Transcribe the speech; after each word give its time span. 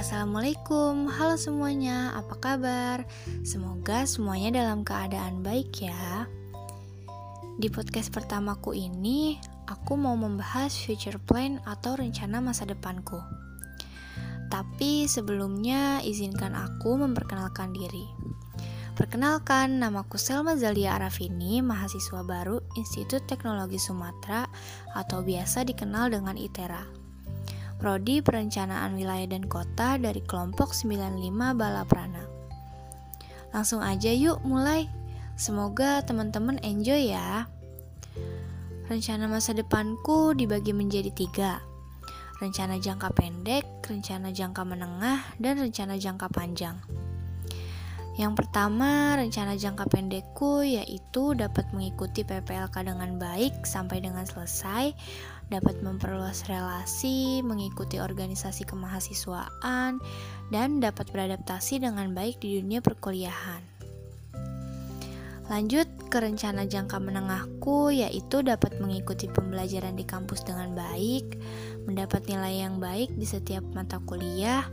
Assalamualaikum, 0.00 1.12
halo 1.12 1.36
semuanya, 1.36 2.16
apa 2.16 2.32
kabar? 2.40 3.04
Semoga 3.44 4.08
semuanya 4.08 4.64
dalam 4.64 4.80
keadaan 4.80 5.44
baik 5.44 5.76
ya. 5.84 6.24
Di 7.60 7.68
podcast 7.68 8.08
pertamaku 8.08 8.72
ini, 8.72 9.36
aku 9.68 10.00
mau 10.00 10.16
membahas 10.16 10.72
future 10.72 11.20
plan 11.20 11.60
atau 11.68 12.00
rencana 12.00 12.40
masa 12.40 12.64
depanku. 12.64 13.20
Tapi 14.48 15.04
sebelumnya 15.04 16.00
izinkan 16.00 16.56
aku 16.56 16.96
memperkenalkan 16.96 17.76
diri. 17.76 18.08
Perkenalkan, 18.96 19.84
namaku 19.84 20.16
Selma 20.16 20.56
Zalia 20.56 20.96
Arafini, 20.96 21.60
mahasiswa 21.60 22.24
baru 22.24 22.56
Institut 22.72 23.28
Teknologi 23.28 23.76
Sumatera 23.76 24.48
atau 24.96 25.20
biasa 25.20 25.60
dikenal 25.68 26.08
dengan 26.16 26.40
ITERA. 26.40 26.99
Prodi 27.80 28.20
Perencanaan 28.20 28.92
Wilayah 28.92 29.32
dan 29.32 29.48
Kota 29.48 29.96
dari 29.96 30.20
kelompok 30.20 30.76
95 30.76 31.56
Balaprana. 31.56 32.28
Langsung 33.56 33.80
aja 33.80 34.12
yuk 34.12 34.44
mulai. 34.44 34.84
Semoga 35.40 36.04
teman-teman 36.04 36.60
enjoy 36.60 37.16
ya. 37.16 37.48
Rencana 38.92 39.32
masa 39.32 39.56
depanku 39.56 40.36
dibagi 40.36 40.76
menjadi 40.76 41.08
tiga. 41.08 41.64
Rencana 42.44 42.76
jangka 42.76 43.16
pendek, 43.16 43.64
rencana 43.88 44.28
jangka 44.28 44.60
menengah, 44.60 45.24
dan 45.40 45.56
rencana 45.56 45.96
jangka 45.96 46.28
panjang. 46.28 46.76
Yang 48.20 48.44
pertama, 48.44 49.16
rencana 49.16 49.56
jangka 49.56 49.88
pendekku 49.88 50.60
yaitu 50.60 51.32
dapat 51.32 51.64
mengikuti 51.72 52.20
PPLK 52.20 52.84
dengan 52.84 53.16
baik 53.16 53.64
sampai 53.64 54.04
dengan 54.04 54.28
selesai, 54.28 54.92
dapat 55.48 55.80
memperluas 55.80 56.44
relasi, 56.44 57.40
mengikuti 57.40 57.96
organisasi 57.96 58.68
kemahasiswaan, 58.68 60.04
dan 60.52 60.68
dapat 60.84 61.08
beradaptasi 61.08 61.80
dengan 61.80 62.12
baik 62.12 62.44
di 62.44 62.60
dunia 62.60 62.84
perkuliahan. 62.84 63.64
Lanjut 65.48 65.88
ke 66.12 66.20
rencana 66.20 66.68
jangka 66.68 67.00
menengahku 67.00 67.88
yaitu 67.88 68.44
dapat 68.44 68.76
mengikuti 68.84 69.32
pembelajaran 69.32 69.96
di 69.96 70.04
kampus 70.04 70.44
dengan 70.44 70.76
baik, 70.76 71.40
mendapat 71.88 72.28
nilai 72.28 72.68
yang 72.68 72.76
baik 72.84 73.08
di 73.16 73.24
setiap 73.24 73.64
mata 73.72 73.96
kuliah, 74.04 74.68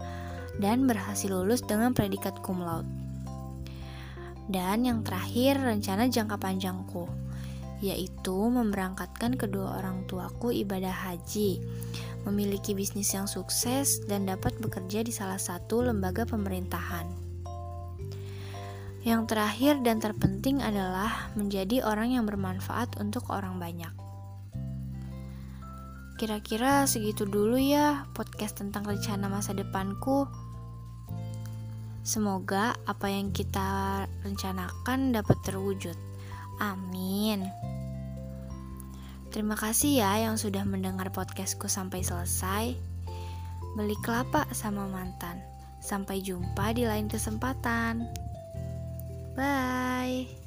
dan 0.59 0.83
berhasil 0.83 1.31
lulus 1.31 1.63
dengan 1.63 1.95
predikat 1.95 2.43
cum 2.43 2.59
laude. 2.59 3.06
Dan 4.47 4.87
yang 4.87 5.03
terakhir, 5.03 5.59
rencana 5.59 6.07
jangka 6.07 6.39
panjangku, 6.39 7.11
yaitu 7.83 8.37
memberangkatkan 8.47 9.35
kedua 9.35 9.83
orang 9.83 10.07
tuaku 10.07 10.55
ibadah 10.55 10.91
haji, 10.91 11.59
memiliki 12.23 12.71
bisnis 12.71 13.11
yang 13.11 13.27
sukses, 13.27 14.03
dan 14.07 14.23
dapat 14.23 14.55
bekerja 14.63 15.03
di 15.03 15.11
salah 15.11 15.39
satu 15.39 15.83
lembaga 15.83 16.23
pemerintahan. 16.23 17.27
Yang 19.07 19.21
terakhir 19.31 19.79
dan 19.87 20.03
terpenting 20.03 20.59
adalah 20.59 21.31
menjadi 21.39 21.79
orang 21.83 22.15
yang 22.15 22.27
bermanfaat 22.27 22.99
untuk 22.99 23.31
orang 23.31 23.55
banyak. 23.55 23.93
Kira-kira 26.17 26.83
segitu 26.89 27.29
dulu 27.29 27.61
ya 27.61 28.09
podcast 28.17 28.59
tentang 28.59 28.83
rencana 28.89 29.29
masa 29.29 29.53
depanku. 29.53 30.25
Semoga 32.07 32.71
apa 32.87 33.11
yang 33.11 33.35
kita 33.35 34.07
rencanakan 34.23 35.11
dapat 35.11 35.35
terwujud. 35.43 35.99
Amin. 36.63 37.43
Terima 39.27 39.59
kasih 39.59 39.99
ya 39.99 40.23
yang 40.23 40.39
sudah 40.39 40.63
mendengar 40.63 41.11
podcastku 41.11 41.67
sampai 41.67 42.07
selesai. 42.07 42.79
Beli 43.75 43.99
kelapa 43.99 44.47
sama 44.55 44.87
mantan. 44.87 45.43
Sampai 45.83 46.23
jumpa 46.23 46.71
di 46.71 46.87
lain 46.87 47.11
kesempatan. 47.11 48.07
Bye. 49.35 50.46